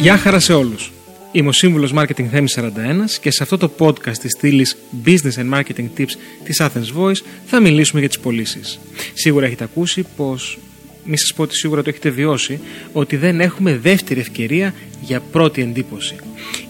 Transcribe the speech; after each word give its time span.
Γεια 0.00 0.16
χαρά 0.18 0.40
σε 0.40 0.52
όλους! 0.52 0.92
Είμαι 1.32 1.48
ο 1.48 1.52
σύμβουλος 1.52 1.92
Marketing 1.96 2.24
Θέμης 2.30 2.58
41 2.58 2.70
και 3.20 3.30
σε 3.30 3.42
αυτό 3.42 3.56
το 3.56 3.70
podcast 3.78 4.16
της 4.20 4.30
στήλης 4.30 4.76
Business 5.04 5.32
and 5.38 5.54
Marketing 5.54 5.88
Tips 5.98 6.10
της 6.44 6.60
Athens 6.60 6.98
Voice 6.98 7.20
θα 7.46 7.60
μιλήσουμε 7.60 8.00
για 8.00 8.08
τις 8.08 8.18
πωλήσεις. 8.18 8.78
Σίγουρα 9.14 9.46
έχετε 9.46 9.64
ακούσει 9.64 10.06
πως, 10.16 10.58
μη 11.04 11.18
σας 11.18 11.34
πω 11.34 11.42
ότι 11.42 11.56
σίγουρα 11.56 11.82
το 11.82 11.88
έχετε 11.88 12.10
βιώσει, 12.10 12.60
ότι 12.92 13.16
δεν 13.16 13.40
έχουμε 13.40 13.76
δεύτερη 13.76 14.20
ευκαιρία 14.20 14.74
για 15.00 15.20
πρώτη 15.20 15.62
εντύπωση. 15.62 16.16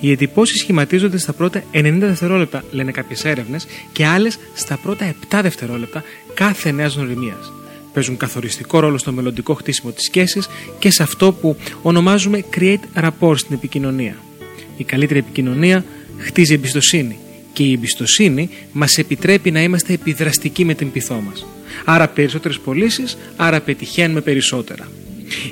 Οι 0.00 0.10
εντυπώσεις 0.10 0.60
σχηματίζονται 0.60 1.18
στα 1.18 1.32
πρώτα 1.32 1.62
90 1.72 1.96
δευτερόλεπτα, 1.98 2.64
λένε 2.70 2.90
κάποιες 2.90 3.24
έρευνες, 3.24 3.66
και 3.92 4.06
άλλες 4.06 4.38
στα 4.54 4.76
πρώτα 4.76 5.14
7 5.30 5.38
δευτερόλεπτα 5.42 6.02
κάθε 6.34 6.70
νέας 6.70 6.94
γνωριμίας 6.94 7.52
παίζουν 7.96 8.16
καθοριστικό 8.16 8.80
ρόλο 8.80 8.98
στο 8.98 9.12
μελλοντικό 9.12 9.54
χτίσιμο 9.54 9.92
της 9.92 10.04
σχέσης 10.04 10.48
και 10.78 10.90
σε 10.90 11.02
αυτό 11.02 11.32
που 11.32 11.56
ονομάζουμε 11.82 12.44
create 12.56 13.04
rapport 13.04 13.38
στην 13.38 13.54
επικοινωνία. 13.54 14.16
Η 14.76 14.84
καλύτερη 14.84 15.18
επικοινωνία 15.18 15.84
χτίζει 16.18 16.54
εμπιστοσύνη 16.54 17.18
και 17.52 17.62
η 17.62 17.72
εμπιστοσύνη 17.72 18.48
μας 18.72 18.98
επιτρέπει 18.98 19.50
να 19.50 19.62
είμαστε 19.62 19.92
επιδραστικοί 19.92 20.64
με 20.64 20.74
την 20.74 20.90
πυθό 20.92 21.22
μας. 21.26 21.46
Άρα 21.84 22.08
περισσότερες 22.08 22.58
πωλήσεις, 22.58 23.16
άρα 23.36 23.60
πετυχαίνουμε 23.60 24.20
περισσότερα. 24.20 24.88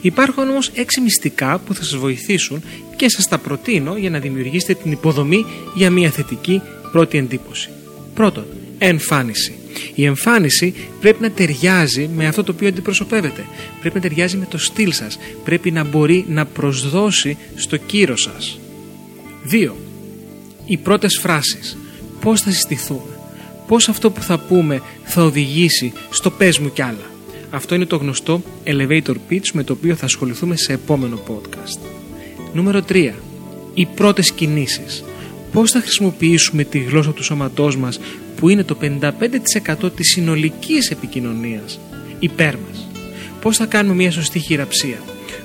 Υπάρχουν 0.01 0.49
όμως 0.49 0.71
έξι 0.75 1.01
μυστικά 1.01 1.59
που 1.59 1.75
θα 1.75 1.83
σας 1.83 1.97
βοηθήσουν 1.97 2.63
και 2.97 3.09
σας 3.09 3.29
τα 3.29 3.39
προτείνω 3.39 3.97
για 3.97 4.11
να 4.11 4.19
δημιουργήσετε 4.19 4.75
την 4.75 4.93
υποδομή 4.93 5.45
για 5.75 5.91
μια 5.91 6.11
θετική 6.11 6.63
πρώτη 6.93 7.19
εντύπωση. 7.19 7.71
Πρώτον, 8.15 8.45
εμφάνιση. 8.79 9.55
Η 9.95 10.05
εμφάνιση 10.05 10.75
πρέπει 11.01 11.23
να 11.23 11.31
ταιριάζει 11.31 12.11
με 12.15 12.27
αυτό 12.27 12.45
το 12.45 12.53
οποίο 12.53 12.69
αντιπροσωπεύετε. 12.69 13.45
Πρέπει 13.81 13.95
να 13.95 14.01
ταιριάζει 14.01 14.37
με 14.37 14.47
το 14.51 14.59
στυλ 14.59 14.93
σας. 14.93 15.19
Πρέπει 15.45 15.71
να 15.71 15.85
μπορεί 15.85 16.25
να 16.29 16.47
προσδώσει 16.47 17.37
στο 17.55 17.77
κύρος 17.77 18.23
σας. 18.23 18.59
2. 19.51 19.75
Οι 20.67 20.77
πρώτες 20.77 21.19
φράσεις. 21.21 21.77
Πώς 22.21 22.41
θα 22.41 22.51
συστηθούμε; 22.51 23.19
Πώς 23.67 23.89
αυτό 23.89 24.11
που 24.11 24.23
θα 24.23 24.39
πούμε 24.39 24.83
θα 25.05 25.23
οδηγήσει 25.23 25.93
στο 26.11 26.31
πες 26.31 26.59
μου 26.59 26.73
κι 26.73 26.83
άλλα. 26.83 27.11
Αυτό 27.51 27.75
είναι 27.75 27.85
το 27.85 27.97
γνωστό 27.97 28.43
elevator 28.65 29.15
pitch 29.31 29.49
με 29.53 29.65
το 29.65 29.73
οποίο 29.73 29.95
θα 29.95 30.05
ασχοληθούμε 30.05 30.57
σε 30.57 30.73
επόμενο 30.73 31.21
podcast. 31.29 31.79
Νούμερο 32.53 32.83
3. 32.89 33.13
Οι 33.75 33.87
πρώτες 33.87 34.33
κινήσεις. 34.33 35.05
Πώς 35.55 35.71
θα 35.71 35.81
χρησιμοποιήσουμε 35.81 36.65
τη 36.65 36.79
γλώσσα 36.79 37.13
του 37.13 37.23
σώματός 37.25 37.77
μας 37.77 38.01
που 38.37 38.49
είναι 38.49 38.65
το 38.65 38.77
55% 38.81 39.91
της 39.97 40.09
συνολικής 40.09 40.91
επικοινωνίας 40.91 41.81
υπέρ 42.19 42.55
μας; 42.57 42.89
Πώς 43.41 43.57
θα 43.57 43.67
κάνουμε 43.67 43.95
μια 43.95 44.11
σωστή 44.11 44.39
χειραψία; 44.39 44.99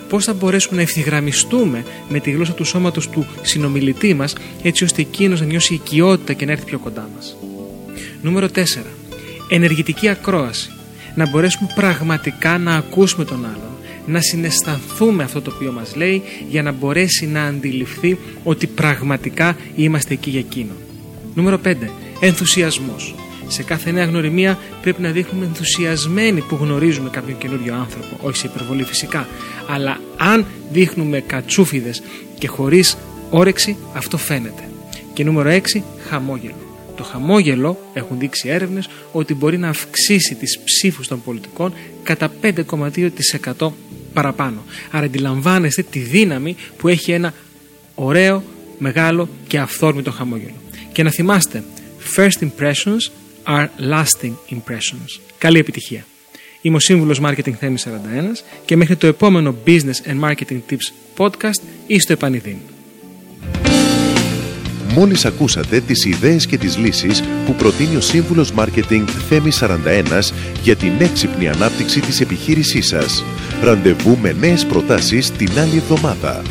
Πώς 0.09 0.25
θα 0.25 0.33
μπορέσουμε 0.33 0.75
να 0.75 0.81
ευθυγραμμιστούμε 0.81 1.83
με 2.09 2.19
τη 2.19 2.31
γλώσσα 2.31 2.53
του 2.53 2.63
σώματος 2.63 3.09
του 3.09 3.25
συνομιλητή 3.41 4.13
μας 4.13 4.35
έτσι 4.63 4.83
ώστε 4.83 5.01
εκείνος 5.01 5.39
να 5.39 5.45
νιώσει 5.45 5.73
οικειότητα 5.73 6.33
και 6.33 6.45
να 6.45 6.51
έρθει 6.51 6.65
πιο 6.65 6.79
κοντά 6.79 7.09
μας; 7.15 7.35
Νούμερο 8.21 8.47
4. 8.49 8.61
Ενεργητική 9.49 10.07
ακρόαση. 10.07 10.71
Να 11.15 11.29
μπορέσουμε 11.29 11.69
πραγματικά 11.75 12.57
να 12.57 12.75
ακούσουμε 12.75 13.25
τον 13.25 13.45
άλλον, 13.45 13.77
να 14.09 14.21
συναισθανθούμε 14.21 15.23
αυτό 15.23 15.41
το 15.41 15.51
οποίο 15.55 15.71
μας 15.71 15.95
λέει 15.95 16.21
για 16.49 16.63
να 16.63 16.71
μπορέσει 16.71 17.27
να 17.27 17.43
αντιληφθεί 17.43 18.17
ότι 18.43 18.67
πραγματικά 18.67 19.57
είμαστε 19.75 20.13
εκεί 20.13 20.29
για 20.29 20.39
εκείνον. 20.39 20.77
Νούμερο 21.35 21.59
5. 21.65 21.75
Ενθουσιασμός 22.19 23.15
σε 23.51 23.63
κάθε 23.63 23.91
νέα 23.91 24.05
γνωριμία 24.05 24.59
πρέπει 24.81 25.01
να 25.01 25.11
δείχνουμε 25.11 25.45
ενθουσιασμένοι 25.45 26.41
που 26.41 26.57
γνωρίζουμε 26.61 27.09
κάποιον 27.09 27.37
καινούριο 27.37 27.75
άνθρωπο. 27.75 28.17
Όχι 28.21 28.37
σε 28.37 28.47
υπερβολή 28.47 28.83
φυσικά. 28.83 29.27
Αλλά 29.67 29.99
αν 30.17 30.45
δείχνουμε 30.71 31.19
κατσούφιδες 31.19 32.01
και 32.39 32.47
χωρίς 32.47 32.97
όρεξη, 33.29 33.77
αυτό 33.93 34.17
φαίνεται. 34.17 34.69
Και 35.13 35.23
νούμερο 35.23 35.49
6, 35.49 35.83
χαμόγελο. 36.09 36.53
Το 36.95 37.03
χαμόγελο, 37.03 37.77
έχουν 37.93 38.19
δείξει 38.19 38.49
έρευνες, 38.49 38.89
ότι 39.11 39.33
μπορεί 39.33 39.57
να 39.57 39.69
αυξήσει 39.69 40.35
τις 40.35 40.59
ψήφους 40.59 41.07
των 41.07 41.23
πολιτικών 41.23 41.73
κατά 42.03 42.31
5,2% 42.41 43.71
παραπάνω. 44.13 44.63
Άρα 44.91 45.05
αντιλαμβάνεστε 45.05 45.81
τη 45.81 45.99
δύναμη 45.99 46.55
που 46.77 46.87
έχει 46.87 47.11
ένα 47.11 47.33
ωραίο, 47.95 48.43
μεγάλο 48.77 49.29
και 49.47 49.59
αυθόρμητο 49.59 50.11
χαμόγελο. 50.11 50.61
Και 50.91 51.03
να 51.03 51.11
θυμάστε, 51.11 51.63
first 52.15 52.43
impressions 52.43 53.11
are 53.47 53.67
lasting 53.91 54.33
impressions. 54.49 55.19
Καλή 55.37 55.59
επιτυχία. 55.59 56.05
Είμαι 56.61 56.75
ο 56.75 56.79
σύμβουλος 56.79 57.21
Marketing 57.23 57.53
Θέμης 57.59 57.87
41 57.87 58.43
και 58.65 58.75
μέχρι 58.75 58.95
το 58.95 59.07
επόμενο 59.07 59.55
Business 59.65 60.11
and 60.11 60.29
Marketing 60.29 60.59
Tips 60.69 60.93
podcast 61.17 61.61
ή 61.87 61.99
στο 61.99 62.13
επανειδήν. 62.13 62.57
Μόλις 64.93 65.25
ακούσατε 65.25 65.79
τις 65.79 66.05
ιδέες 66.05 66.45
και 66.45 66.57
τις 66.57 66.77
λύσεις 66.77 67.23
που 67.45 67.53
προτείνει 67.53 67.95
ο 67.95 68.01
σύμβουλος 68.01 68.53
Marketing 68.57 69.03
Θέμης 69.29 69.57
41 69.57 70.33
για 70.63 70.75
την 70.75 70.91
έξυπνη 70.99 71.47
ανάπτυξη 71.47 71.99
της 71.99 72.21
επιχείρησής 72.21 72.87
σας. 72.87 73.23
Ραντεβού 73.63 74.17
με 74.17 74.31
νέες 74.31 74.65
προτάσεις 74.65 75.31
την 75.31 75.59
άλλη 75.59 75.75
εβδομάδα. 75.75 76.41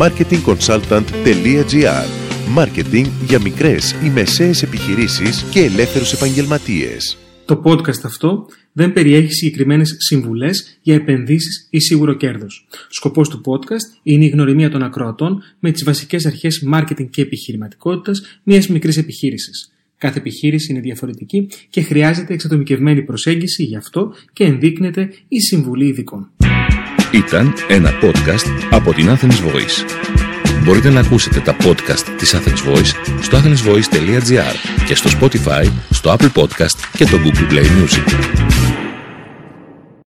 marketingconsultant.gr 0.00 2.06
Μάρκετινγκ 2.48 3.06
για 3.26 3.40
μικρές 3.40 3.94
ή 4.04 4.10
μεσαίες 4.10 4.62
επιχειρήσεις 4.62 5.44
και 5.50 5.60
ελεύθερους 5.60 6.12
επαγγελματίες. 6.12 7.16
Το 7.44 7.62
podcast 7.64 8.04
αυτό 8.04 8.46
δεν 8.72 8.92
περιέχει 8.92 9.32
συγκεκριμένες 9.32 9.96
συμβουλές 9.98 10.78
για 10.82 10.94
επενδύσεις 10.94 11.66
ή 11.70 11.80
σίγουρο 11.80 12.14
κέρδος. 12.14 12.66
Σκοπός 12.88 13.28
του 13.28 13.40
podcast 13.44 14.00
είναι 14.02 14.24
η 14.24 14.28
γνωριμία 14.28 14.70
των 14.70 14.82
ακροατών 14.82 15.42
με 15.58 15.70
τις 15.70 15.84
βασικές 15.84 16.26
αρχές 16.26 16.64
marketing 16.74 17.10
και 17.10 17.22
επιχειρηματικότητας 17.22 18.22
μιας 18.42 18.68
μικρής 18.68 18.96
επιχείρησης. 18.96 19.69
Κάθε 20.00 20.18
επιχείρηση 20.18 20.72
είναι 20.72 20.80
διαφορετική 20.80 21.48
και 21.70 21.82
χρειάζεται 21.82 22.34
εξατομικευμένη 22.34 23.02
προσέγγιση 23.02 23.62
γι' 23.62 23.76
αυτό 23.76 24.14
και 24.32 24.44
ενδείκνεται 24.44 25.10
η 25.28 25.40
συμβουλή 25.40 25.86
ειδικών. 25.86 26.30
Ήταν 27.12 27.52
ένα 27.68 27.90
podcast 28.02 28.68
από 28.70 28.94
την 28.94 29.06
Athens 29.08 29.46
Voice. 29.46 29.84
Μπορείτε 30.64 30.90
να 30.90 31.00
ακούσετε 31.00 31.40
τα 31.40 31.56
podcast 31.56 32.14
της 32.18 32.34
Athens 32.34 32.74
Voice 32.74 32.92
στο 33.20 33.38
athensvoice.gr 33.38 34.84
και 34.86 34.94
στο 34.94 35.10
Spotify, 35.20 35.66
στο 35.90 36.16
Apple 36.18 36.32
Podcast 36.40 36.76
και 36.96 37.04
το 37.04 37.18
Google 37.24 37.52
Play 37.52 37.64
Music. 37.64 38.59